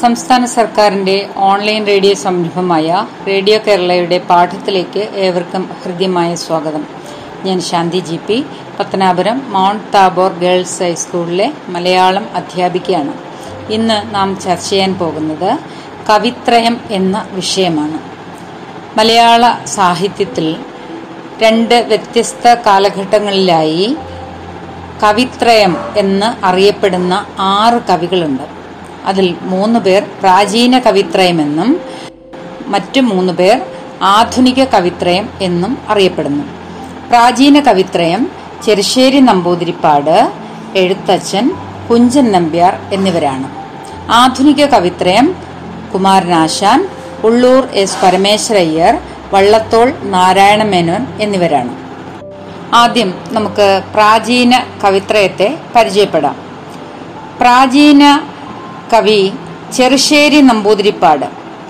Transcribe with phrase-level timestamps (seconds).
[0.00, 6.84] സംസ്ഥാന സർക്കാരിന്റെ online radio സംരംഭമായ റേഡിയോ കേരളയുടെ പാഠത്തിലേക്ക് ഏവർക്കും ഹൃദ്യമായ സ്വാഗതം.
[7.44, 8.44] ഞാൻ Shanthi G P.
[8.78, 13.14] Pathanapuram Mount Tabor girls ഹൈസ്കൂളിലെ മലയാളം അധ്യാപികയാണ്.
[13.72, 15.58] ഇന്ന് നാം ചർച്ച ചെയ്യാൻ പോകുന്നത്
[16.10, 17.98] കവിത്രയം എന്ന വിഷയമാണ്.
[18.98, 20.56] മലയാള സാഹിത്യത്തിൽ
[21.42, 23.96] രണ്ട് വ്യത്യസ്ത കാലഘട്ടങ്ങളിലായി
[25.02, 28.65] കവിത്രയം എന്ന് അറിയപ്പെടുന്ന ആറ് കവികളുണ്ട്.
[29.06, 31.80] അതിൽ മൂന്ന് പേർ പ്രാചീന കവിത്രയമെന്നും
[32.66, 33.60] മറ്റു മൂന്ന് പേർ
[34.02, 36.44] ആധുനിക കവിത്രയം എന്നും അറിയപ്പെടുന്നു.
[37.08, 38.30] പ്രാചീന കവിത്രയം
[38.66, 40.32] ചെറുശ്ശേരി നമ്പൂതിരിപ്പാട്
[40.76, 41.50] എഴുത്തച്ഛൻ
[41.90, 43.48] കുഞ്ചൻ നമ്പ്യാർ എന്നിവരാണ്.
[44.10, 45.34] ആധുനിക കവിത്രയം
[45.94, 46.88] കുമാരനാശാൻ
[47.24, 48.98] ഉള്ളൂർ എസ് പരമേശ്വരയ്യർ
[49.32, 51.76] വള്ളത്തോൾ നാരായണ മേനോൻ എന്നിവരാണ്.
[52.74, 56.36] ആദ്യം നമുക്ക് പ്രാചീന കവിത്രയത്തെ പരിചയപ്പെടാം.
[57.40, 58.20] പ്രാചീന
[58.92, 59.32] കവി
[59.72, 61.26] ചെറുശ്ശേരി നമ്പൂതിരിപ്പാട്.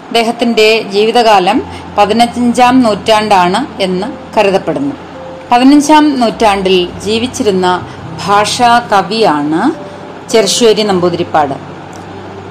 [0.06, 1.62] അദ്ദേഹത്തിന്റെ ജീവിതകാലം
[1.98, 4.95] പതിനഞ്ചാം നൂറ്റാണ്ടാണ് എന്ന് കരുതപ്പെടുന്നു.
[5.53, 7.87] പതിനഞ്ചാം നൂറ്റാണ്ടിൽ ജീവിച്ചിരുന്ന
[8.27, 9.62] ഭാഷാ കവിയാണ്
[10.31, 11.55] ചെറുശ്ശേരി നമ്പൂതിരിപ്പാട്.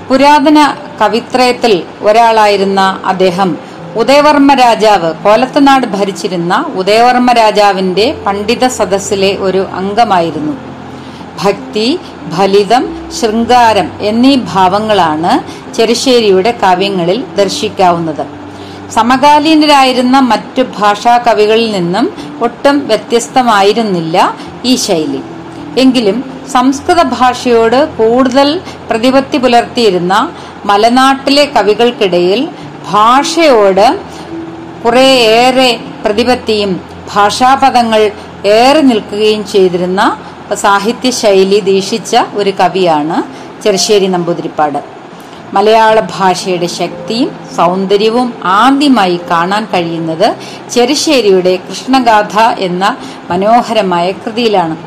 [0.09, 3.57] പുരാതന കവിത്രയത്തിൽ ഒരാളായിരുന്ന അദ്ദേഹം
[3.95, 10.74] ഉദയവർമ്മ രാജാവ് കോലത്തനാട് ഭരിച്ചിരുന്ന ഉദയവർമ്മ രാജാവിന്റെ പണ്ഡിത സദസ്സിലെ ഒരു അംഗമായിരുന്നു.
[11.45, 11.87] ഭക്തി
[12.35, 12.83] ഫലിതം
[13.17, 15.33] ശൃംഗാരം എന്നീ ഭാവങ്ങളാണ്
[15.75, 18.25] ചെറുശ്ശേരിയുടെ കാവ്യങ്ങളിൽ ദർശിക്കാവുന്നത്.
[18.95, 22.05] സമകാലീനരായിരുന്ന മറ്റു ഭാഷാ കവികളിൽ നിന്നും
[22.45, 24.17] ഒട്ടും വ്യത്യസ്തമായിരുന്നില്ല
[24.71, 25.21] ഈ ശൈലി.
[25.83, 26.17] എങ്കിലും
[26.55, 28.49] സംസ്കൃത ഭാഷയോട് കൂടുതൽ
[28.89, 30.13] പ്രതിപത്തി പുലർത്തിയിരുന്ന
[30.69, 32.41] മലനാട്ടിലെ കവികൾക്കിടയിൽ
[32.91, 33.87] ഭാഷയോട്
[34.83, 35.71] കുറേയേറെ
[36.03, 36.71] പ്രതിപത്തിയും
[37.13, 38.01] ഭാഷാപദങ്ങൾ
[38.57, 40.01] ഏറെ നിൽക്കുകയും ചെയ്തിരുന്ന
[40.53, 44.83] സാഹിത്യ ശൈലി ദീക്ഷിച്ച ഒരു കവിയാണ് ചെറുശ്ശേരി നമ്പൂതിരിപ്പാട്.
[45.53, 50.35] മലയാള ഭാഷയുടെ ശക്തിയും സൗന്ദര്യവും ആദ്യമായി കാണാൻ കഴിയുന്നത്
[50.71, 52.97] ചെറുശ്ശേരിയുടെ കൃഷ്ണഗാഥ എന്ന
[53.29, 54.77] മനോഹരമായ കൃതിയിലാണ്.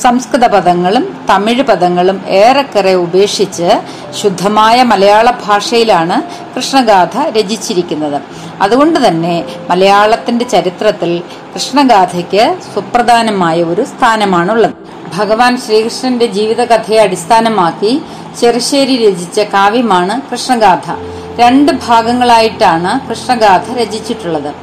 [0.00, 3.80] സംസ്കൃത പദങ്ങളും തമിഴ് പദങ്ങളും ഏറെക്കുറെ ഉപേക്ഷിച്ച്
[4.22, 6.22] ശുദ്ധമായ മലയാള ഭാഷയിലാണ്
[6.56, 8.22] കൃഷ്ണഗാഥ രചിച്ചിരിക്കുന്നത്.
[8.62, 11.22] അതുകൊണ്ട് തന്നെ മലയാളത്തിന്റെ ചരിത്രത്തിൽ
[11.54, 14.74] കൃഷ്ണഗാഥയ്ക്ക് സുപ്രധാനമായ ഒരു സ്ഥാനമാണുള്ളത്.
[15.16, 18.02] ഭഗവാൻ ശ്രീകൃഷ്ണന്റെ ജീവിതകഥയെ അടിസ്ഥാനമാക്കി
[18.40, 20.86] ചെറുശ്ശേരി രചിച്ച കാവ്യമാണ് കൃഷ്ണഗാഥ.
[21.40, 24.54] രണ്ട് ഭാഗങ്ങളായിട്ടാണ് കൃഷ്ണഗാഥ രചിച്ചിട്ടുള്ളത്.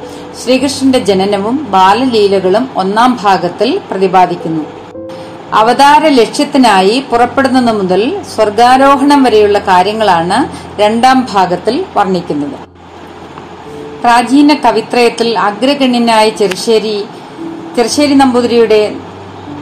[0.42, 4.64] ശ്രീകൃഷ്ണന്റെ ജനനവും ബാലലീലകളും ഒന്നാം ഭാഗത്തിൽ പ്രതിപാദിക്കുന്നു.
[5.54, 8.02] അവതാര ലക്ഷ്യത്തിനായി പുറപ്പെടുന്നത് മുതൽ
[8.34, 10.38] സ്വർഗാരോഹണം വരെയുള്ള കാര്യങ്ങളാണ്
[10.80, 12.58] രണ്ടാം ഭാഗത്തിൽ വർണിക്കുന്നത്.
[14.00, 17.04] പ്രാചീന കവിത്രയത്തിൽ അഗ്രഗണ്യനായ ചെറുശ്ശേരി
[17.76, 18.80] ചെറുശ്ശേരി നമ്പൂതിരിയുടെ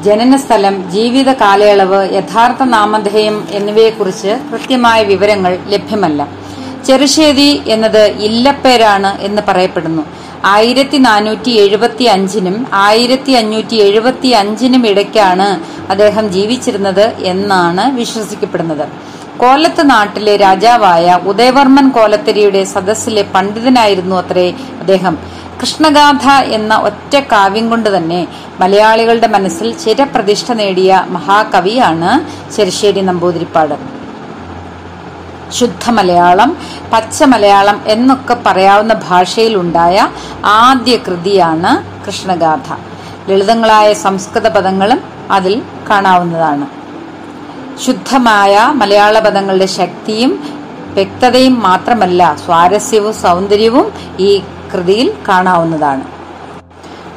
[0.05, 6.28] ജനനസ്ഥലം ജീവിത കാലയളവ് യഥാർത്ഥ നാമധേയം എന്നിവയെക്കുറിച്ച് കൃത്യമായ വിവരങ്ങൾ ലഭ്യമല്ല.
[6.87, 10.03] ചെറുശ്ശേരി എന്നത് ഇല്ലപ്പേരാണ് എന്ന് പറയപ്പെടുന്നു.
[10.44, 15.49] ആയിരത്തി നാനൂറ്റി എഴുപത്തി അഞ്ചിനും ആയിരത്തി അഞ്ഞൂറ്റി എഴുപത്തി അഞ്ചിനും ഇടയ്ക്കാണ്
[15.91, 18.87] അദ്ദേഹം ജീവിച്ചിരുന്നത് എന്നാണ് വിശ്വസിക്കപ്പെടുന്നത്.
[19.37, 24.49] കോലത്ത് നാട്ടിലെ രാജാവായ ഉദയവർമ്മൻ കോലത്തരിയുടെ സദസ്സിലെ പണ്ഡിതനായിരുന്നു അത്രേ
[24.81, 25.15] അദ്ദേഹം.
[25.62, 28.28] കൃഷ്ണഗാഥ എന്ന ഒറ്റ കാവ്യം കൊണ്ട് തന്നെ
[28.60, 32.10] മലയാളികളുടെ മനസ്സിൽ ചിരപ്രതിഷ്ഠ നേടിയ മഹാകവിയാണ്
[32.53, 33.75] ചെറുശ്ശേരി നമ്പൂതിരിപ്പാട്.
[35.50, 36.56] ശുദ്ധ മലയാളം
[36.93, 40.09] പച്ച മലയാളം എന്നൊക്കെ പറയാവുന്ന ഭാഷയിലുണ്ടായ
[40.44, 41.70] ആദ്യ കൃതിയാണ്
[42.06, 42.69] കൃഷ്ണഗാഥ.
[43.31, 45.00] ലളിതങ്ങളായ സംസ്കൃത പദങ്ങളും
[45.31, 46.66] അതിൽ കാണാവുന്നതാണ്.
[47.87, 50.32] ശുദ്ധമായ മലയാള പദങ്ങളുടെ ശക്തിയും
[50.94, 54.43] വ്യക്തതയും മാത്രമല്ല സ്വാരസ്യവും സൗന്ദര്യവും ഈ
[54.75, 56.02] കൃതിയിൽ കാണാവുന്നതാണ്.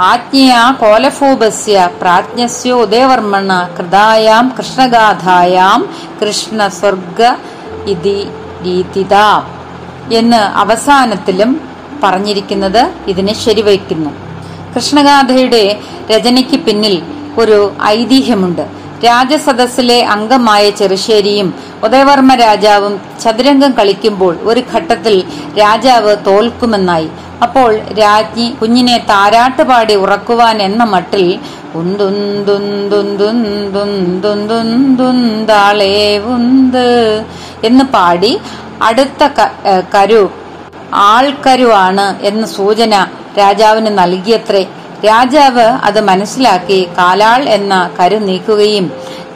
[0.00, 5.88] ആജ്ഞയാ കോലഫോബസ്യ പ്രാജ്ഞസ്യോ ഉദയവർമ്മണ കൃതായാം കൃഷ്ണഗാഥായാം
[6.22, 7.22] കൃഷ്ണ സ്വർഗ
[7.86, 8.28] ഇതി
[8.62, 9.14] രീതിത
[10.12, 11.60] എന്ന് അവസാനത്തിലും
[12.02, 14.10] പറഞ്ഞിരിക്കുന്നത് ഇതിനെ ശരിവയ്ക്കുന്നു.
[14.74, 15.78] കൃഷ്ണഗാഥയുടെ
[16.10, 17.02] രചനയ്ക്ക് പിന്നിൽ
[17.38, 18.79] ഒരു ഐതിഹ്യമുണ്ട്.
[19.06, 21.48] രാജസദസ്സിലെ അംഗമായ ചെറുശ്ശേരിയും
[21.86, 25.14] ഉദയവർമ്മ രാജാവും ചതുരംഗം കളിക്കുമ്പോൾ ഒരു ഘട്ടത്തിൽ
[25.62, 27.08] രാജാവ് തോൽക്കുമെന്നായി.
[27.44, 27.70] അപ്പോൾ
[28.00, 31.24] രാജ്ഞി കുഞ്ഞിനെ താരാട്ടുപാടി ഉറക്കുവാൻ എന്ന മട്ടിൽ
[37.68, 38.32] എന്ന് പാടി
[38.88, 39.22] അടുത്ത
[39.94, 40.20] കരു
[41.10, 42.94] ആൾക്കരുവാണ് എന്ന സൂചന
[43.38, 44.62] രാജാവിന് നൽകിയത്രേ.
[45.06, 48.92] രാജാവ് അത് മനസ്സിലാക്കി കാലാൾ എന്ന കരു നീക്കുകയും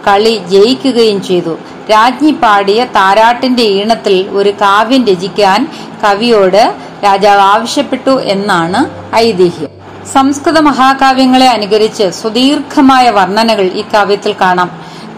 [0.06, 1.58] കളി ജയിക്കുകയും ചെയ്തു.
[1.90, 5.68] രാജ്ഞി പാടിയ താരാട്ടിന്റെ ഈണത്തിൽ ഒരു കാവ്യം രചിക്കാൻ
[6.04, 6.74] കവിയോട്
[7.04, 8.80] രാജാവ് ആവശ്യപ്പെട്ടു എന്നാണ്
[9.14, 9.70] ഐതിഹ്യം.
[10.12, 14.70] സംസ്കൃത മഹാകാവ്യങ്ങളെ അനുകരിച്ച് സുദീർഘമായ വർണനകൾ ഈ കാവ്യത്തിൽ കാണാം.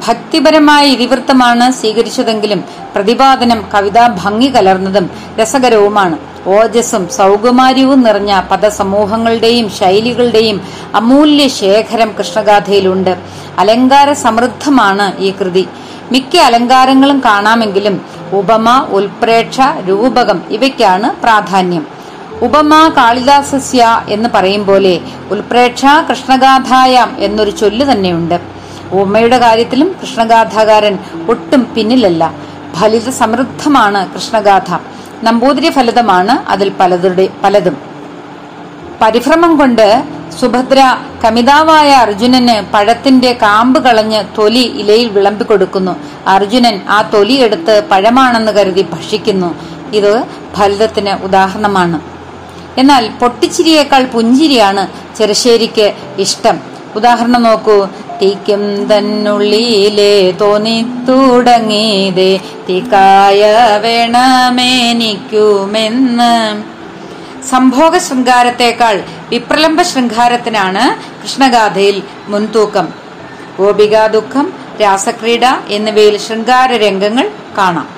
[0.08, 2.64] ഭക്തിപരമായ ഇതിവൃത്തമാണ് സ്വീകരിച്ചതെങ്കിലും
[2.94, 5.10] പ്രതിപാദനം കവിതാ ഭംഗി കലർന്നതും
[5.40, 6.35] രസകരവുമാണ്.
[6.46, 10.60] ഓജസ്സും സൗകുമാര്യവും നിറഞ്ഞ പദസമൂഹങ്ങളുടെയും ശൈലികളുടെയും
[10.94, 13.18] അമൂല്യ ശേഖരം കൃഷ്ണഗാഥയിലുണ്ട്.
[13.58, 15.68] അലങ്കാര സമൃദ്ധമാണ് ഈ കൃതി.
[16.12, 18.00] മിക്ക അലങ്കാരങ്ങളും കാണാമെങ്കിലും
[18.32, 21.86] ഉപമ ഉൽപ്രേക്ഷ രൂപകം ഇവയ്ക്കാണ് പ്രാധാന്യം.
[22.42, 25.00] ഉപമ കാളിദാസസ്യ എന്ന് പറയും പോലെ
[25.30, 28.40] ഉൽപ്രേക്ഷ കൃഷ്ണഗാഥായാം എന്നൊരു ചൊല്ല് തന്നെയുണ്ട്.
[28.92, 32.34] ഉപമയുടെ കാര്യത്തിലും കൃഷ്ണഗാഥാകാരൻ ഒട്ടും പിന്നിലല്ല.
[32.74, 34.95] ഫലിത സമൃദ്ധമാണ് കൃഷ്ണഗാഥ.
[35.22, 37.76] നമ്പൂതിരി ഫലിതമാണ് അതിൽ പലതുടെ പലതും.
[39.02, 40.04] പരിഭ്രമം കൊണ്ട്
[40.40, 45.96] സുഭദ്ര കമിതാവായ അർജുനന് പഴത്തിന്റെ കാമ്പ് കളഞ്ഞ് തൊലി ഇലയിൽ വിളമ്പിക്കൊടുക്കുന്നു.
[46.26, 49.54] അർജുനൻ ആ തൊലി എടുത്ത് പഴമാണെന്ന് കരുതി ഭക്ഷിക്കുന്നു.
[49.92, 50.24] ഇത്
[50.54, 52.00] ഫലിതത്തിന് ഉദാഹരണമാണ്.
[52.78, 56.58] എന്നാൽ പൊട്ടിച്ചിരിയേക്കാൾ പുഞ്ചിരിയാണ് ചെറുശ്ശേരിക്ക് ഇഷ്ടം.
[56.96, 57.86] ഉദാഹരണം നോക്കൂ.
[58.22, 60.76] തീക്കും തന്നുള്ളിലെ തോന്നി
[61.08, 62.32] തുടങ്ങിയതേ
[62.68, 63.40] തിക്കായ
[63.82, 65.26] വേണമെനിക്കുമെന്ന്.
[67.48, 68.96] സംഭോഗ ശൃംഗാരത്തെക്കാൾ
[69.28, 70.84] വിപ്രലംബ ശൃംഗാരത്തിനാണ്
[71.22, 72.88] കൃഷ്ണഗാഥയിൽ മുൻതൂക്കം.
[73.58, 74.46] ഗോപികാ ദുഃഖം
[74.80, 77.28] രാസക്രീഡ എന്നിവയിൽ ശൃംഗാര രംഗങ്ങൾ
[77.58, 77.88] കാണാം.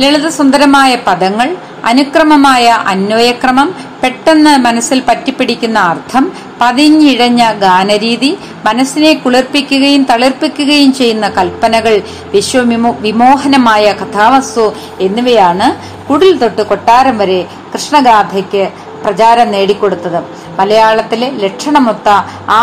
[0.00, 3.68] ലളിതസുന്ദരമായ പദങ്ങൾ അനുക്രമമായ അന്വയക്രമം
[4.04, 6.24] പെട്ടെന്ന് മനസ്സിൽ പറ്റിപ്പിടിക്കുന്ന അർത്ഥം
[6.60, 8.30] പതിഞ്ഞിഴഞ്ഞ ഗാനരീതി
[8.66, 11.94] മനസ്സിനെ കുളിർപ്പിക്കുകയും തളിർപ്പിക്കുകയും ചെയ്യുന്ന കൽപ്പനകൾ
[12.34, 14.66] വിശ്വവിമോ വിമോഹനമായ കഥാവസ്തു
[15.06, 15.68] എന്നിവയാണ്
[16.08, 17.40] കുടിൽ തൊട്ട് കൊട്ടാരം വരെ
[17.74, 18.64] കൃഷ്ണഗാഥയ്ക്ക്
[19.04, 20.20] പ്രചാരം നേടിക്കൊടുത്തത്.
[20.58, 22.08] മലയാളത്തിലെ ലക്ഷണമൊത്ത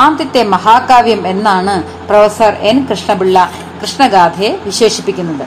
[0.02, 1.76] ആദ്യത്തെ മഹാകാവ്യം എന്നാണ്
[2.10, 3.50] പ്രൊഫസർ എൻ കൃഷ്ണപിള്ള
[3.82, 5.46] കൃഷ്ണഗാഥയെ വിശേഷിപ്പിക്കുന്നത്.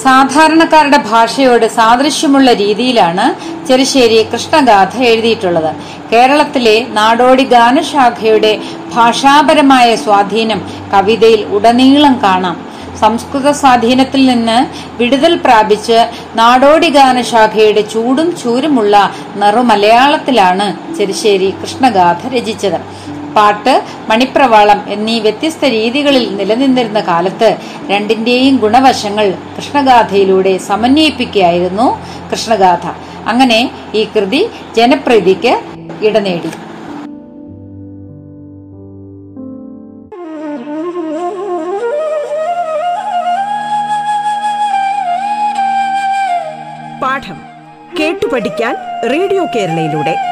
[0.00, 3.24] സാധാരണക്കാരുടെ ഭാഷയോട് സാദൃശ്യമുള്ള രീതിയിലാണ്
[3.68, 5.70] ചെറുശ്ശേരി കൃഷ്ണഗാഥ എഴുതിയിട്ടുള്ളത്.
[6.12, 8.60] കേരളത്തിലെ നാടോടി ഗാനശാഖയുടെ
[8.94, 10.60] ഭാഷാപരമായ സ്വാധീനം
[10.94, 12.56] കവിതയിൽ ഉടനീളം കാണാം.
[13.00, 14.58] സംസ്കൃത സ്വാധീനത്തിൽ നിന്ന്
[14.98, 15.98] വിടുതൽ പ്രാപിച്ച്
[16.36, 22.78] നാടോടി ഗാനശാഖയുടെ ചൂടും ചൂരുമുള്ള നറുമലയാളത്തിലാണ് ചെറുശ്ശേരി കൃഷ്ണഗാഥ രചിച്ചത്.
[23.36, 23.74] പാട്ട്
[24.08, 27.56] മണിപ്രവാളം എന്നീ വ്യത്യസ്ത രീതികളിൽ നിലനിന്നിരുന്ന കാലത്ത്
[27.90, 31.88] രണ്ടിന്റെയും ഗുണവശങ്ങൾ കൃഷ്ണഗാഥയിലൂടെ സമന്വയിപ്പിക്കുകയായിരുന്നു
[32.32, 32.86] കൃഷ്ണഗാഥ.
[33.26, 33.60] അങ്ങനെ
[33.94, 34.42] ഈ കൃതി
[34.76, 35.54] ജനപ്രീതിക്ക്
[36.04, 36.52] ഇടനേടി
[47.02, 47.38] പാഠം
[47.98, 48.74] കേട്ടു പഠിക്കാൻ
[49.10, 50.31] റേഡിയോ കേരളയിലൂടെ.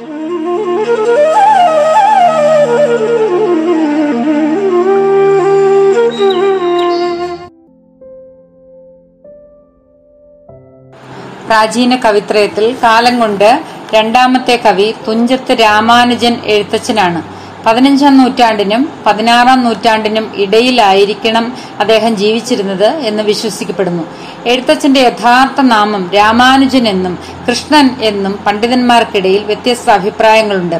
[11.51, 13.61] പ്രാചീന കവിത്രയത്തിൽ കാലം കൊണ്ട്
[13.95, 17.23] രണ്ടാമത്തെ കവി തുഞ്ചത്ത് രാമാനുജൻ എഴുത്തച്ഛനാണ്.
[17.65, 21.45] പതിനഞ്ചാം നൂറ്റാണ്ടിനും പതിനാറാം നൂറ്റാണ്ടിനും ഇടയിലായിരിക്കണം
[21.79, 24.03] അദ്ദേഹം ജീവിച്ചിരുന്നത് എന്ന് വിശ്വസിക്കപ്പെടുന്നു.
[24.45, 30.79] എഴുത്തച്ഛന്റെ യഥാർത്ഥ നാമം രാമാനുജൻ എന്നും കൃഷ്ണൻ എന്നും പണ്ഡിതന്മാർക്കിടയിൽ വ്യത്യസ്ത അഭിപ്രായങ്ങളുണ്ട്.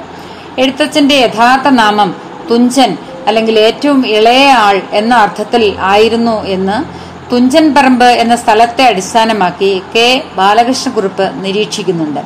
[0.57, 2.15] എഴുത്തച്ഛന്റെ യഥാർത്ഥ നാമം
[2.51, 2.97] തുഞ്ചൻ
[3.27, 7.00] അല്ലെങ്കിൽ ഏറ്റവും ഇളയ ആൾ എന്ന അർത്ഥത്തിൽ ആയിരുന്നു എന്ന്
[7.31, 10.23] തുഞ്ചൻ പറമ്പ് എന്ന സ്ഥലത്തെ അടിസ്ഥാനമാക്കി കെ.
[10.35, 12.19] ബാലകൃഷ്ണകുറുപ്പ് നിരീക്ഷിക്കുന്നുണ്ട്.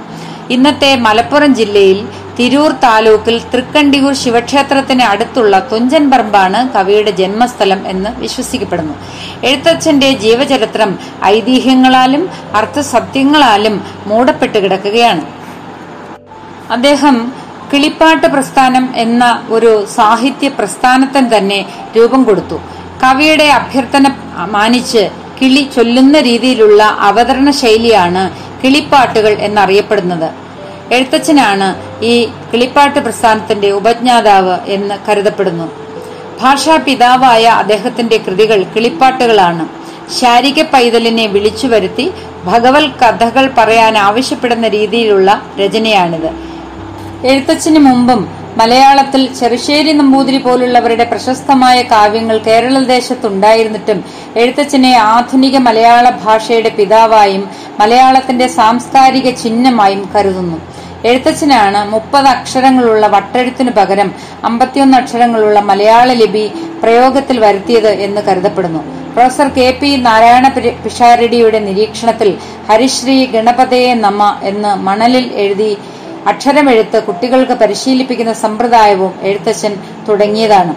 [0.54, 2.08] ഇന്നത്തെ മലപ്പുറം ജില്ലയിൽ
[2.40, 8.96] തിരൂർ താലൂക്കിൽ തൃക്കണ്ടിയൂർ ശിവക്ഷേത്രത്തിന് അടുത്തുള്ള തുഞ്ചൻ പറമ്പാണ് കവിയുടെ ജന്മസ്ഥലം എന്ന് വിശ്വസിക്കപ്പെടുന്നു.
[9.44, 15.26] എഴുത്തച്ഛന്റെ ജീവചരിത്രം ഐതിഹ്യങ്ങളാലും അർത്ഥസത്യങ്ങളാലും മൂടപ്പെട്ട് കിടക്കുകയാണ്.
[16.72, 17.18] അദ്ദേഹം
[17.74, 21.66] കിളിപ്പാട്ട് പ്രസ്ഥാനം എന്ന ഒരു സാഹിത്യ പ്രസ്ഥാനത്തിന് തന്നെ
[21.98, 22.75] രൂപം കൊടുത്തു.
[23.04, 24.16] കവിയുടെ അഭ്യർത്ഥന
[24.52, 25.10] മാനിച്ച്
[25.42, 28.30] കിളി ചൊല്ലുന്ന രീതിയിലുള്ള അവതരണ ശൈലിയാണ്
[28.64, 30.30] കിളിപ്പാട്ടുകൾ എന്നറിയപ്പെടുന്നത്.
[30.94, 35.72] എഴുത്തച്ഛനാണ് ഈ കിളിപ്പാട്ട് പ്രസ്ഥാനത്തിന്റെ ഉപജ്ഞാതാവ് എന്ന് കരുതപ്പെടുന്നു.
[36.42, 39.68] ഭാഷാ പിതാവായ അദ്ദേഹത്തിന്റെ കൃതികൾ കിളിപ്പാട്ടുകളാണ്.
[40.20, 46.30] ശാരിക പൈതലിനെ വിളിച്ചു വരുത്തി ഭഗവത് കഥകൾ പറയാൻ ആവശ്യപ്പെടുന്ന രീതിയിലുള്ള രചനയാണിത്.
[47.28, 54.00] എഴുത്തച്ഛന് മുമ്പും മലയാളത്തിൽ ചെറുശ്ശേരി നമ്പൂതിരി പോലുള്ളവരുടെ പ്രശസ്തമായ കാവ്യങ്ങൾ കേരള ദേശത്തുണ്ടായിരുന്നിട്ടും
[54.42, 57.44] എഴുത്തച്ഛനെ ആധുനിക മലയാള ഭാഷയുടെ പിതാവായും
[57.80, 60.58] മലയാളത്തിന്റെ സാംസ്കാരിക ചിഹ്നമായും കരുതുന്നു.
[61.10, 64.10] എഴുത്തച്ഛനാണ് മുപ്പത് അക്ഷരങ്ങളുള്ള വട്ടെഴുത്തിനു പകരം
[64.50, 66.46] അമ്പത്തിയൊന്ന് അക്ഷരങ്ങളുള്ള മലയാള ലിപി
[66.84, 68.82] പ്രയോഗത്തിൽ വരുത്തിയത് എന്ന് കരുതപ്പെടുന്നു.
[69.16, 70.48] പ്രൊഫസർ കെ പി നാരായണ
[70.86, 72.32] പിഷാരടിയുടെ നിരീക്ഷണത്തിൽ
[72.70, 75.70] ഹരിശ്രീ ഗണപതയെ നമ എന്ന് മണലിൽ എഴുതി
[76.28, 79.74] അക്ഷരമെഴുത്ത് കുട്ടികൾക്ക് പരിശീലിപ്പിക്കുന്ന സമ്പ്രദായവും എഴുത്തച്ഛൻ
[80.10, 80.76] തുടങ്ങിയതാണ്.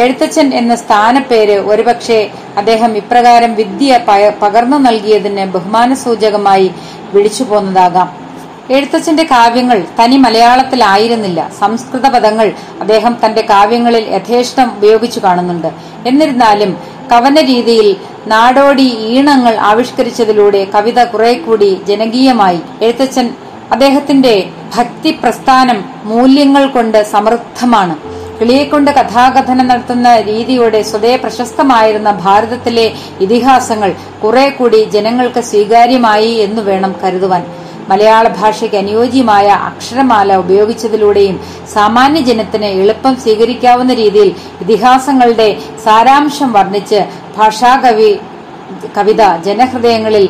[0.00, 4.00] എഴുത്തച്ഛൻ എന്ന സ്ഥാനപ്പേര് ഒരുപക്ഷെ അദ്ദേഹം ഇപ്രകാരം വിദ്യ
[4.42, 6.70] പകർന്നു നൽകിയതിന് ബഹുമാനസൂചകമായി
[7.14, 8.08] വിളിച്ചു പോന്നതാകാം.
[8.70, 15.70] എഴുത്തച്ഛന്റെ കാവ്യങ്ങൾ തനി മലയാളത്തിലായിരുന്നില്ല സംസ്കൃത പദങ്ങൾ അദ്ദേഹം തന്റെ കാവ്യങ്ങളിൽ യഥേഷ്ടം ഉപയോഗിച്ചു കാണുന്നുണ്ട്.
[16.06, 16.78] എന്നിരുന്നാലും
[17.12, 17.96] കവന രീതിയിൽ
[18.26, 22.60] നാടോടി ഈണങ്ങൾ ആവിഷ്കരിച്ചതിലൂടെ കവിത കുറെ കൂടി ജനകീയമായി.
[22.82, 23.34] എഴുത്തച്ഛൻ
[23.72, 24.32] അദ്ദേഹത്തിന്റെ
[24.76, 27.94] ഭക്തി പ്രസ്ഥാനം മൂല്യങ്ങൾ കൊണ്ട് സമൃദ്ധമാണ്.
[28.38, 32.86] കിളിയെക്കൊണ്ട് കഥാകഥനം നടത്തുന്ന രീതിയോടെ സ്വതേ പ്രശസ്തമായിരുന്ന ഭാരതത്തിലെ
[33.20, 33.90] ഇതിഹാസങ്ങൾ
[34.22, 37.42] കുറെ കൂടി ജനങ്ങൾക്ക് സ്വീകാര്യമായി എന്ന് വേണം കരുതുവാൻ.
[37.90, 41.36] മലയാള ഭാഷയ്ക്ക് അനുയോജ്യമായ അക്ഷരമാല ഉപയോഗിച്ചതിലൂടെയും
[41.74, 45.48] സാമാന്യ ജനത്തിന് എളുപ്പം സ്വീകരിക്കാവുന്ന രീതിയിൽ ഇതിഹാസങ്ങളുടെ
[45.84, 47.00] സാരാംശം വർണിച്ച്
[47.38, 48.10] ഭാഷാകവി
[48.96, 50.26] കവിത ജനഹൃദയങ്ങളിൽ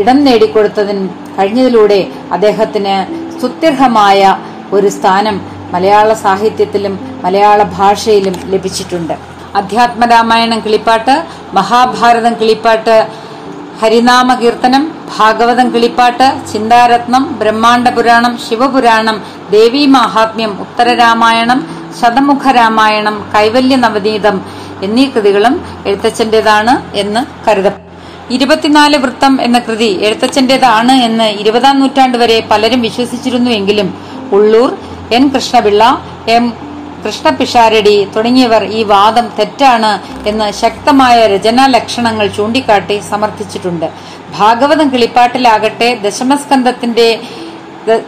[0.00, 2.00] ഇടം നേടിക്കൊടുത്തതിന് കഴിഞ്ഞതിലൂടെ
[2.32, 2.96] അദ്ദേഹത്തിന്
[3.40, 4.36] സുത്യർഹമായ
[4.72, 5.36] ഒരു സ്ഥാനം
[5.72, 9.14] മലയാള സാഹിത്യത്തിലും മലയാള ഭാഷയിലും ലഭിച്ചിട്ടുണ്ട്.
[9.60, 11.14] അധ്യാത്മരാമായണം കിളിപ്പാട്ട്
[11.58, 12.96] മഹാഭാരതം കിളിപ്പാട്ട്
[13.80, 14.84] ഹരിനാമ കീർത്തനം
[15.16, 19.16] ഭാഗവതം കിളിപ്പാട്ട് ചിന്താരത്നം ബ്രഹ്മാണ്ട പുരാണം ശിവപുരാണം
[19.50, 21.60] ദേവീ മാഹാത്മ്യം ഉത്തരരാമായണം
[22.00, 24.38] ശതമുഖ രാമായണം കൈവല്യ നവനീതം
[24.82, 25.54] എന്നീ കൃതികളും
[25.86, 27.87] എഴുത്തച്ഛന്റേതാണ് എന്ന് കരുതപ്പെടുന്നു.
[28.30, 33.88] ഇരുപത്തിനാല് വൃത്തം എന്ന കൃതി എഴുത്തച്ഛന്റേതാണ് എന്ന് ഇരുപതാം നൂറ്റാണ്ട് വരെ പലരും വിശ്വസിച്ചിരുന്നുവെങ്കിലും
[34.32, 34.70] ഉള്ളൂർ
[35.12, 35.28] എൻ.
[35.28, 35.82] കൃഷ്ണപിള്ള
[36.28, 36.68] എം.
[37.04, 39.92] കൃഷ്ണപിഷാരടി തുടങ്ങിയവർ ഈ വാദം തെറ്റാണ്
[40.28, 43.86] എന്ന് ശക്തമായ രചനാ ലക്ഷണങ്ങൾ ചൂണ്ടിക്കാട്ടി സമർത്ഥിച്ചിട്ടുണ്ട്.
[44.38, 47.20] ഭാഗവതം കിളിപ്പാട്ടിലാകട്ടെ ദശമസ്കന്ധത്തിന്റെ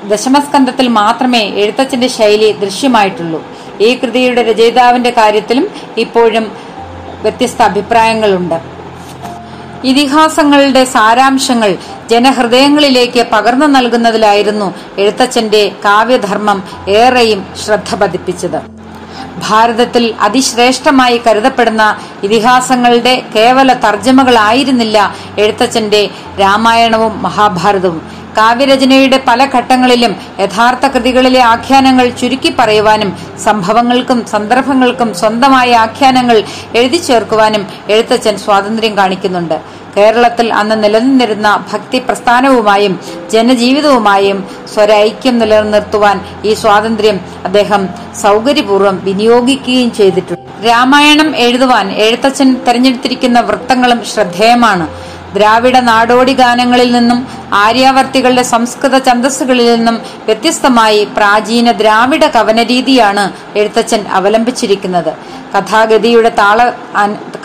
[0.09, 3.41] ദശമസ്കന്ധത്തിൽ മാത്രമേ എഴുത്തച്ഛന്റെ ശൈലി ദൃശ്യമായിട്ടുള്ളൂ.
[3.81, 6.53] ഈ കൃതിയുടെ രചയിതാവിന്റെ കാര്യത്തിലും ഇപ്പോഴും
[7.23, 8.80] വ്യത്യസ്ത അഭിപ്രായങ്ങളുണ്ട്.
[9.85, 11.77] ഇതിഹാസങ്ങളുടെ സാരാംശങ്ങൾ
[12.11, 18.80] ജനഹൃദയങ്ങളിലേക്ക് പകർന്നു നൽകുന്നതിലായിരുന്നു എഴുത്തച്ഛന്റെ കാവ്യധർമ്മം ഏറെയും ശ്രദ്ധ പതിപ്പിച്ചത്.
[19.49, 21.85] ഭാരതത്തിൽ അതിശ്രേഷ്ഠമായി കരുതപ്പെടുന്ന
[22.23, 24.99] ഇതിഹാസങ്ങളുടെ കേവല തർജമകളായിരുന്നില്ല
[25.39, 26.03] എഴുത്തച്ഛന്റെ
[26.41, 28.01] രാമായണവും മഹാഭാരതവും.
[28.39, 33.11] കാവ്യരചനയുടെ പല ഘട്ടങ്ങളിലും യഥാർത്ഥ കൃതികളിലെ ആഖ്യാനങ്ങൾ ചുരുക്കി പറയുവാനും
[33.45, 36.37] സംഭവങ്ങൾക്കും സന്ദർഭങ്ങൾക്കും സ്വന്തമായ ആഖ്യാനങ്ങൾ
[36.81, 37.63] എഴുതി ചേർക്കുവാനും
[37.95, 39.57] എഴുത്തച്ഛൻ സ്വാതന്ത്ര്യം കാണിക്കുന്നുണ്ട്.
[39.97, 43.01] കേരളത്തിൽ അന്ന് നിലനിന്നിരുന്ന ഭക്തി പ്രസ്ഥാനവുമായും
[43.33, 47.89] ജനജീവിതവുമായും സ്വരൈക്യം നിലനിർത്തുവാൻ ഈ സ്വാതന്ത്ര്യം അദ്ദേഹം
[48.23, 50.67] സൗകര്യപൂർവം വിനിയോഗിക്കുകയും ചെയ്തിട്ടുണ്ട്.
[50.67, 55.10] രാമായണം എഴുതുവാൻ എഴുത്തച്ഛൻ തെരഞ്ഞെടുത്തിരിക്കുന്ന വൃത്തങ്ങളും ശ്രദ്ധേയമാണ്.
[55.37, 57.21] ദ്രാവിഡ നാടോടി ഗാനങ്ങളിൽ നിന്നും
[57.65, 59.97] ആര്യാവർത്തികളുടെ സംസ്കൃത ഛന്ദസ്സുകളിൽ നിന്നും
[60.27, 63.25] വ്യത്യസ്തമായി പ്രാചീന ദ്രാവിഡ കവനരീതിയാണ്
[63.59, 65.13] എഴുത്തച്ഛൻ അവലംബിച്ചിരിക്കുന്നത്.
[65.55, 66.59] കഥാഗതിയുടെ താള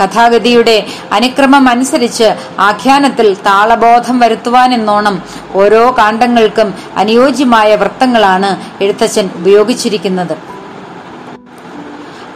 [0.01, 0.75] കഥാഗതിയുടെ
[1.12, 2.27] അനുക്രമം അനുസരിച്ച്
[2.60, 5.15] ആഖ്യാനത്തിൽ താളബോധം വരുത്തുവാനെന്നോണം
[5.62, 8.51] ഓരോ കാണ്ഡങ്ങൾക്കും അനുയോജ്യമായ വൃത്തങ്ങളാണ്
[8.84, 10.36] എഴുത്തച്ഛൻ ഉപയോഗിച്ചിരിക്കുന്നത്.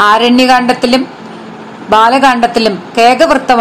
[0.01, 1.01] ആരണ്യകാന്ഡത്തിലും
[1.89, 3.51] ബാലകാന്ഡത്തിലും കേകവൃത്ത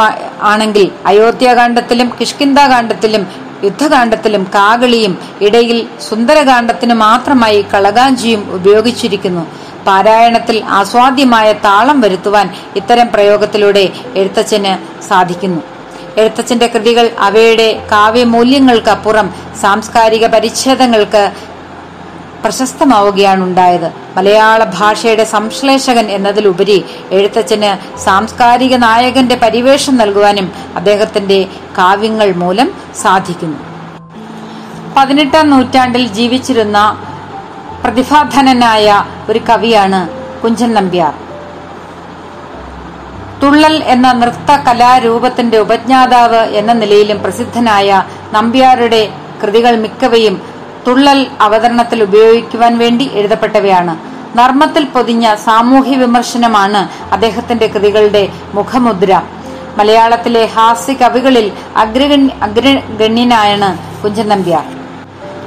[0.43, 3.23] ആണെങ്കിൽ അയോധ്യാകാന്ഡത്തിലും കിഷ്കിന്താകാന്ഡത്തിലും
[3.65, 9.43] യുദ്ധകാന്ഡത്തിലും കാകളിയും ഇടയിൽ സുന്ദരകാന്ഡത്തിന് മാത്രമായി കളകാഞ്ചിയും ഉപയോഗിച്ചിരിക്കുന്നു.
[9.87, 14.73] പാരായണത്തിൽ ആസ്വാദ്യമായ താളം വരുത്തുവാൻ ഇത്തരം പ്രയോഗത്തിലൂടെ എഴുത്തച്ഛന്
[15.09, 15.61] സാധിക്കുന്നു.
[16.17, 21.23] എഴുത്തച്ഛന്റെ കൃതികൾ അവയുടെ കാവ്യമൂല്യങ്ങൾക്കപ്പുറം സാംസ്കാരിക പരിച്ഛേദങ്ങൾക്ക്
[22.45, 23.93] പ്രശസ്തമാവുകയാണ് ഉണ്ടായത്.
[24.17, 31.47] മലയാള ഭാഷയുടെ സംശ്ലേഷകൻ എന്നതിലുപരി എഴുത്തച്ഛന് സാംസ്കാരിക നായകന്റെ പരിവേഷം നൽകുവാനും അദ്ദേഹത്തിന്റെ
[31.79, 32.71] കാവ്യങ്ങൾ മൂലം
[33.03, 33.59] സാധിക്കുന്നു.
[34.97, 37.05] പതിനെട്ടാം നൂറ്റാണ്ടിൽ ജീവിച്ചിരുന്ന
[37.85, 40.09] പ്രതിഭാധനനായ ഒരു കവിയാണ്
[40.41, 41.15] കുഞ്ചൻ നമ്പ്യാർ.
[43.43, 48.03] തുള്ളൽ എന്ന നൃത്ത കലാരൂപത്തിന്റെ ഉപജ്ഞാതാവ് എന്ന നിലയിലും പ്രസിദ്ധനായ
[48.33, 49.09] നമ്പ്യാരുടെ
[49.43, 50.58] കൃതികൾ മിക്കവയും
[50.89, 53.99] തുള്ളൽ അവതരണത്തിൽ ഉപയോഗിക്കുവാൻ വേണ്ടി എഴുതപ്പെട്ടവയാണ്.
[54.39, 59.23] നർമ്മത്തിൽ പൊതിഞ്ഞ സാമൂഹ്യ വിമർശനമാണ് അദ്ദേഹത്തിന്റെ കൃതികളുടെ മുഖമുദ്ര.
[59.79, 64.65] മലയാളത്തിലെ ഹാസ്യ കവികളിൽ അഗ്രഗണ്യ അഗ്രഗണ്യനായാണ് കുഞ്ചൻ നമ്പ്യാർ.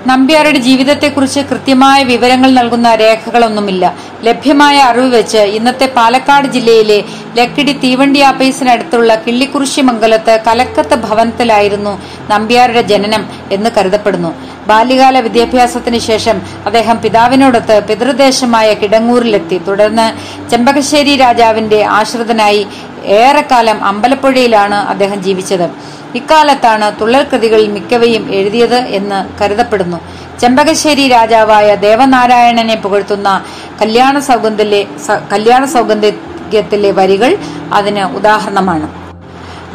[0.08, 3.96] നമ്പ്യാരുടെ ജീവിതത്തെക്കുറിച്ച് കൃത്യമായ വിവരങ്ങൾ നൽകുന്ന രേഖകളൊന്നുമില്ല.
[4.24, 7.04] ലഭ്യമായ അറിവ് വെച്ച് ഇന്നത്തെ പാലക്കാട് ജില്ലയിലെ
[7.38, 14.32] ലക്കിടി തീവണ്ടി ആപ്പീസിനടുത്തുള്ള കിള്ളിക്കുറിശി മംഗലത്ത് കലക്കത്ത് ഭവനത്തിലായിരുന്നു നമ്പ്യാരുടെ ജനനം എന്ന് കരുതപ്പെടുന്നു.
[14.68, 19.58] ബാല്യകാല വിദ്യാഭ്യാസത്തിന് ശേഷം അദ്ദേഹം പിതാവിനോടൊത്ത് പിതൃദേശമായ കിടങ്ങൂരിലെത്തി.
[19.68, 20.08] തുടർന്ന്
[20.50, 22.68] ചെമ്പകശ്ശേരി രാജാവിന്റെ ആശ്രിതനായി
[23.06, 25.68] ഏറെക്കാലം അമ്പലപ്പുഴയിലാണ് അദ്ദേഹം ജീവിച്ചത്.
[26.16, 30.00] ഇക്കാലത്താണ് തുള്ളൽ കൃതികളിൽ മിക്കവയും എഴുതിയത് എന്ന് കരുതപ്പെടുന്നു.
[30.42, 33.30] ചെമ്പകശ്ശേരി രാജാവായ ദേവനാരായണനെ പുകഴ്ത്തുന്ന
[33.82, 34.82] കല്യാണ സൗഗന്ധിലെ
[35.34, 37.32] കല്യാണ സൗഗന്ധ്യത്തിലെ വരികൾ
[37.80, 38.88] അതിന് ഉദാഹരണമാണ്.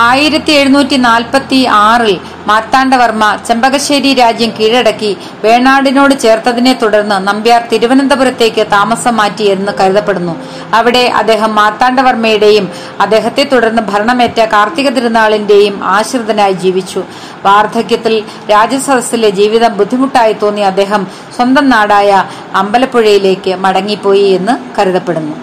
[0.04, 9.44] ആയിരത്തി എഴുന്നൂറ്റി നാൽപ്പത്തി ആറിൽ മാർത്താണ്ഡവർമ്മ ചെമ്പകശ്ശേരി രാജ്യം കീഴടക്കി വേണാടിനോട് ചേർത്തതിനെ തുടർന്ന് നമ്പ്യാർ തിരുവനന്തപുരത്തേക്ക് താമസം മാറ്റി
[9.44, 10.34] എന്ന് കരുതപ്പെടുന്നു.
[10.74, 12.68] അവിടെ അദ്ദേഹം മാർത്താണ്ഡവർമ്മയുടെയും
[13.00, 17.04] അദ്ദേഹത്തെ തുടർന്ന് ഭരണമേറ്റ കാർത്തിക തിരുനാളിന്റെയും ആശ്രിതനായി ജീവിച്ചു.
[17.46, 22.24] വാർദ്ധക്യത്തിൽ രാജസദസ്സിലെ ജീവിതം ബുദ്ധിമുട്ടായി തോന്നിയ അദ്ദേഹം സ്വന്തം നാടായ
[22.54, 25.36] അമ്പലപ്പുഴയിലേക്ക് മടങ്ങിപ്പോയി എന്ന് കരുതപ്പെടുന്നു.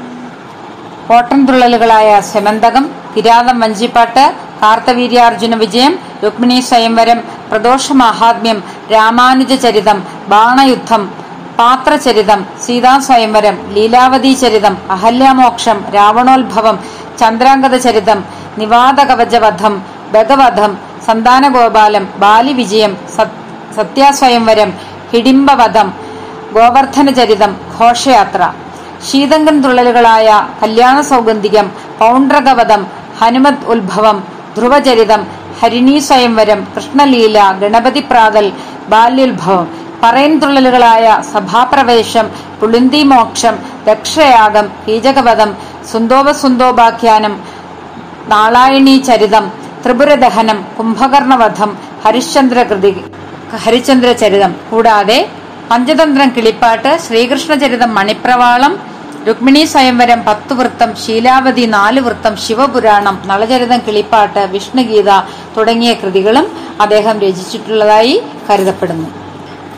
[1.07, 5.93] കോട്ടൻ തുള്ളലുകളായ സെമന്തകം കിരാതം വഞ്ചിപ്പാട്ട് കാർത്തവീര്യാർജുന വിജയം
[6.23, 8.59] രുക്മിണി സ്വയംവരം പ്രദോഷ മഹാത്മ്യം
[8.93, 9.97] രാമാനുജ ചരിതം
[10.33, 11.03] ബാണയുദ്ധം
[11.59, 16.77] പാത്രചരിതം സീതാ സ്വയംവരം ലീലാവതി ചരിതം അഹല്യാമോക്ഷം രാവണോത്ഭവം
[17.19, 18.19] ചന്ദ്രാംഗത ചരിതം
[18.61, 19.73] നിവാദകവചവധം
[20.15, 20.71] ഭഗവധം
[21.07, 22.91] സന്താനഗോപാലം ബാലിവിജയം
[23.77, 24.69] സത്യാസ്വയംവരം
[25.11, 25.87] ഹിഡിംബവധം
[26.55, 28.41] ഗോവർദ്ധന ചരിതം ഘോഷയാത്ര.
[29.07, 30.27] ശീതങ്കൻ തുള്ളലുകളായ
[30.61, 31.67] കല്യാണ സൗഗന്ധികം
[32.01, 32.81] പൗണ്ഡ്രകവധം
[33.19, 34.17] ഹനുമത് ഉത്ഭവം
[34.55, 35.21] ധ്രുവചരിതം
[35.59, 38.45] ഹരിണീ സ്വയംവരം കൃഷ്ണലീല ഗണപതി പ്രാതൽ
[38.89, 39.67] ബാല്യുത്ഭവം
[40.03, 42.25] പറയൻതുള്ളലുകളായ സഭാപ്രവേശം
[42.59, 43.55] പുളിന്തി മോക്ഷം
[43.87, 45.51] ദക്ഷയാഗം കീചകവധം
[45.91, 47.33] സുന്തോപസുന്തോപാഖ്യാനം
[48.27, 49.45] നാളായണീ ചരിതം
[49.83, 51.71] ത്രിപുരദഹനം കുംഭകർണവധം
[52.03, 52.91] ഹരിശ്ചന്ദ്രകൃതി
[53.63, 55.17] ഹരിചന്ദ്രചരിതം കൂടാതെ
[55.71, 58.73] പഞ്ചതന്ത്രം കിളിപ്പാട്ട് ശ്രീകൃഷ്ണചരിതം മണിപ്രവാളം
[59.27, 65.09] രുക്മിണി സ്വയംവരം പത്ത് വൃത്തം ശീലാവതി നാല് വൃത്തം ശിവപുരാണം നളചരിതം കിളിപ്പാട്ട് വിഷ്ണുഗീത
[65.57, 66.47] തുടങ്ങിയ കൃതികളും
[66.81, 68.15] അദ്ദേഹം രചിച്ചിട്ടുള്ളതായി
[68.49, 69.07] കരുതപ്പെടുന്നു.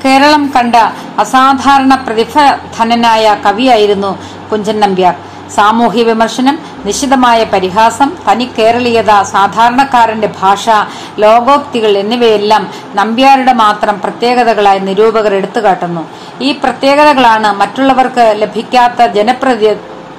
[0.03, 0.75] കേരളം കണ്ട
[1.19, 4.11] അസാധാരണ പ്രതിഭധനനായ കവിയായിരുന്നു
[4.51, 5.15] കുഞ്ചൻ നമ്പ്യാർ.
[5.55, 10.65] സാമൂഹ്യ വിമർശനം നിശിതമായ പരിഹാസം തനി കേരളീയത സാധാരണക്കാരന്റെ ഭാഷ
[11.19, 12.63] ലോകോക്തികൾ എന്നിവയെല്ലാം
[12.95, 16.05] നമ്പ്യാരുടെ മാത്രം പ്രത്യേകതകളായി നിരൂപകർ എടുത്തുകാട്ടുന്നു.
[16.41, 19.69] ഈ പ്രത്യേകതകളാണ് മറ്റുള്ളവർക്ക് ലഭിക്കാത്ത ജനപ്രതി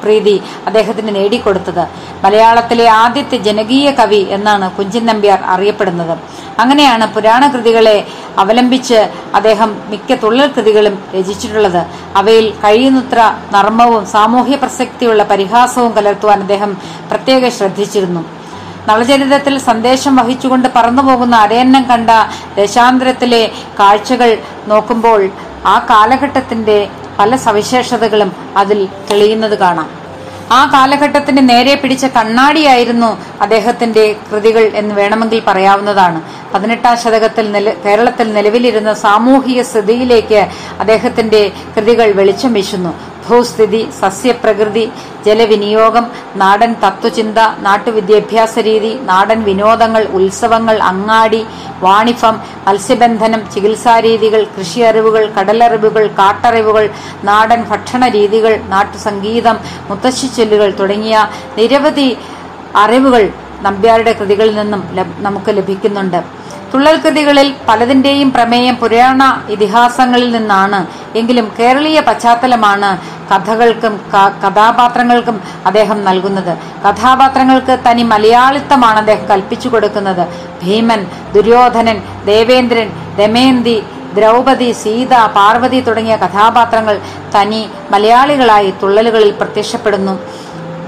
[0.02, 1.84] പ്രീതി അദ്ദേഹത്തിന് നേടിക്കൊടുത്തത്.
[2.24, 6.18] മലയാളത്തിലെ ആദ്യത്തെ ജനകീയ കവി എന്നാണ് കുഞ്ചൻ നമ്പ്യാർ അറിയപ്പെടുന്നത്.
[6.58, 8.06] അങ്ങനെയാണ് പുരാണ കൃതികളെ
[8.38, 11.86] അവലംബിച്ച് അദ്ദേഹം മിക്ക തുള്ളൽ കൃതികളും രചിച്ചിട്ടുള്ളത്.
[12.16, 16.76] അവയിൽ കഴിയുന്നത്ര നർമ്മവും സാമൂഹ്യ പ്രസക്തിയുള്ള പരിഹാസവും കലർത്തുവാൻ അദ്ദേഹം
[17.10, 18.24] പ്രത്യേകം ശ്രദ്ധിച്ചിരുന്നു.
[18.88, 22.10] നളചരിതത്തിൽ സന്ദേശം വഹിച്ചുകൊണ്ട് പറന്നുപോകുന്ന അരയന്നം കണ്ട
[22.56, 25.30] ദശാന്തരത്തിലെ കാഴ്ചകൾ നോക്കുമ്പോൾ
[25.66, 30.05] ആ കാലഘട്ടത്തിന്റെ പല സവിശേഷതകളും അതിൽ തെളിയുന്നത് കാണാം.
[30.50, 36.22] ആ കാലഘട്ടത്തിന് നേരെ പിടിച്ച കണ്ണാടിയായിരുന്നു അദ്ദേഹത്തിന്റെ കൃതികൾ എന്ന് വേണമെങ്കിൽ പറയാവുന്നതാണ്.
[36.54, 40.46] പതിനെട്ടാം ശതകത്തിൽ കേരളത്തിൽ നിലവിലിരുന്ന സാമൂഹിക സ്ഥിതിയിലേക്ക്
[40.80, 43.15] അദ്ദേഹത്തിന്റെ കൃതികൾ വെളിച്ചം വീശുന്നു.
[43.28, 44.84] ഭൂസ്ഥിതി സസ്യപ്രകൃതി
[45.26, 46.04] ജലവിനിയോഗം
[46.42, 51.42] നാടൻ തത്വചിന്ത നാട്ടുവിദ്യാഭ്യാസ രീതി നാടൻ വിനോദങ്ങൾ ഉത്സവങ്ങൾ അങ്ങാടി
[51.86, 52.36] വാണിഫം
[52.66, 56.86] മത്സ്യബന്ധനം ചികിത്സാരീതികൾ കൃഷി അറിവുകൾ കടലറിവുകൾ കാട്ടറിവുകൾ
[57.30, 59.58] നാടൻ ഭക്ഷണ രീതികൾ നാട്ടുസംഗീതം
[59.90, 61.16] മുത്തശ്ശിച്ചൊല്ലുകൾ തുടങ്ങിയ
[61.58, 62.08] നിരവധി
[62.84, 63.24] അറിവുകൾ
[63.66, 64.82] നമ്പ്യാരുടെ കൃതികളിൽ നിന്നും
[65.26, 66.20] നമുക്ക് ലഭിക്കുന്നുണ്ട്.
[66.72, 69.22] തുള്ളൽ കൃതികളിൽ പലതിന്റെയും പ്രമേയം പുരാണ
[69.54, 70.80] ഇതിഹാസങ്ങളിൽ നിന്നാണ്.
[71.20, 72.90] എങ്കിലും കേരളീയ പശ്ചാത്തലമാണ്
[73.30, 73.94] കഥകൾക്കും
[74.42, 75.36] കഥാപാത്രങ്ങൾക്കും
[75.68, 76.52] അദ്ദേഹം നൽകുന്നത്.
[76.86, 80.24] കഥാപാത്രങ്ങൾക്ക് തനി മലയാളിത്തമാണ് അദ്ദേഹം കൽപ്പിച്ചു കൊടുക്കുന്നത്.
[80.62, 81.02] ഭീമൻ
[81.34, 82.00] ദുര്യോധനൻ
[82.30, 83.78] ദേവേന്ദ്രൻ ദമയന്തി
[84.16, 86.96] ദ്രൗപദി സീത പാർവതി തുടങ്ങിയ കഥാപാത്രങ്ങൾ
[87.34, 90.14] തനി മലയാളികളായി തുള്ളലുകളിൽ പ്രത്യക്ഷപ്പെടുന്നു.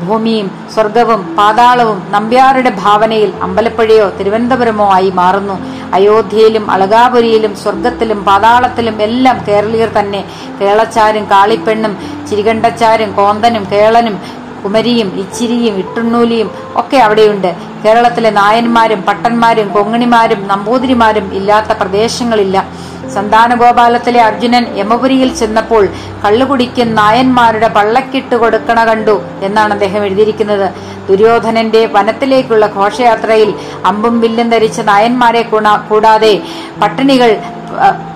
[0.06, 5.56] ഭൂമിയും സ്വർഗവും പാതാളവും നമ്പ്യാരുടെ ഭാവനയിൽ അമ്പലപ്പുഴയോ തിരുവനന്തപുരമോ ആയി മാറുന്നു.
[5.94, 10.24] അയോധ്യയിലും അളകാപുരിയിലും സ്വർഗത്തിലും പാതാളത്തിലും എല്ലാം കേരളീയർ തന്നെ.
[10.60, 11.98] കേളച്ചാരും കാളിപ്പെണ്ണും
[12.30, 14.16] ചിരികണ്ടച്ചാരും കോന്തനും കേളനും
[14.64, 17.56] കുമരിയും ഇച്ചിരിയും ഇട്ടുണ്ണൂലിയും ഒക്കെ അവിടെയുണ്ട്.
[17.84, 22.87] കേരളത്തിലെ നായന്മാരും പട്ടന്മാരും കൊങ്ങണിമാരും നമ്പൂതിരിമാരും ഇല്ലാത്ത പ്രദേശങ്ങളില്ല.
[23.14, 25.84] സന്താനഗോപാലത്തിലെ അർജുനൻ യമപുരിയിൽ ചെന്നപ്പോൾ
[26.24, 29.16] കള്ളുകുടിക്കും നായന്മാരുടെ പള്ളക്കിട്ട് കൊടുക്കണ കണ്ടു
[29.46, 30.66] എന്നാണ് അദ്ദേഹം എഴുതിയിരിക്കുന്നത്.
[31.08, 33.52] ദുര്യോധനന്റെ വനത്തിലേക്കുള്ള ഘോഷയാത്രയിൽ
[33.90, 35.42] അമ്പും വില്ലും ധരിച്ച നായന്മാരെ
[35.90, 36.34] കൂടാതെ
[36.82, 37.30] പട്ടിണികൾ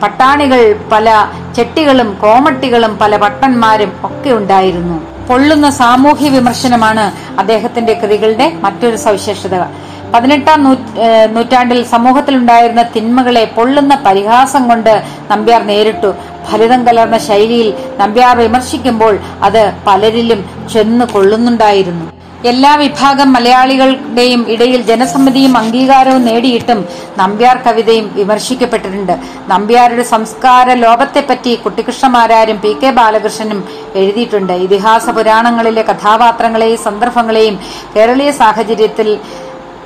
[0.02, 0.60] പട്ടാണികൾ
[0.92, 1.08] പല
[1.56, 4.96] ചെട്ടികളും കോമട്ടികളും പല പട്ടന്മാരും ഒക്കെ ഉണ്ടായിരുന്നു.
[5.28, 7.04] പൊള്ളുന്ന സാമൂഹ്യ വിമർശനമാണ്
[7.40, 9.56] അദ്ദേഹത്തിന്റെ കൃതികളുടെ മറ്റൊരു സവിശേഷത.
[10.14, 10.62] പതിനെട്ടാം
[11.34, 14.94] നൂറ്റാണ്ടിൽ സമൂഹത്തിലുണ്ടായിരുന്ന തിന്മകളെ പൊള്ളുന്ന പരിഹാസം കൊണ്ട്
[15.30, 16.10] നമ്പ്യാർ നേരിട്ടു.
[16.50, 17.68] ഫലിതം കലർന്ന ശൈലിയിൽ
[18.00, 19.14] നമ്പ്യാർ വിമർശിക്കുമ്പോൾ
[19.46, 20.40] അത് പലരിലും
[20.72, 22.06] ചെന്ന് കൊള്ളുന്നുണ്ടായിരുന്നു.
[22.50, 26.78] എല്ലാ വിഭാഗം മലയാളികളുടെയും ഇടയിൽ ജനസമ്മതിയും അംഗീകാരവും നേടിയിട്ടും
[27.20, 29.12] നമ്പ്യാർ കവിതയും വിമർശിക്കപ്പെട്ടിട്ടുണ്ട്.
[29.52, 33.60] നമ്പ്യാരുടെ സംസ്കാര ലോകത്തെപ്പറ്റി കുട്ടികൃഷ്ണമാരാരും പി കെ ബാലകൃഷ്ണനും
[34.00, 34.54] എഴുതിയിട്ടുണ്ട്.
[34.66, 37.56] ഇതിഹാസ പുരാണങ്ങളിലെ കഥാപാത്രങ്ങളെയും സന്ദർഭങ്ങളെയും
[37.94, 39.10] കേരളീയ സാഹചര്യത്തിൽ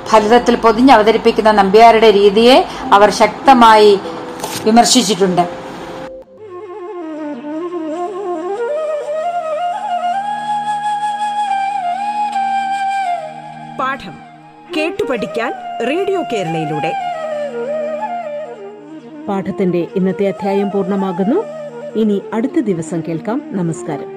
[0.07, 3.99] ഫലിതത്തിൽ പൊതിഞ്ഞ് അവതരിപ്പിക്കുന്ന നമ്പ്യാരുടെ രീതിയെ അവർ ശക്തമായി
[4.63, 5.41] വിമർശിച്ചിട്ടുണ്ട്.
[13.79, 14.13] പാഠം
[14.77, 15.53] കേട്ടു പഠിക്കാൻ
[15.87, 16.93] റേഡിയോ കേരളയിലൂടെ.
[19.27, 21.43] പാഠത്തിന്റെ ഇന്നത്തെ അധ്യായം പൂർണമാകുന്നു.
[21.95, 23.41] ഇനി അടുത്ത ദിവസം കേൾക്കാം.
[23.45, 24.16] നമസ്കാരം.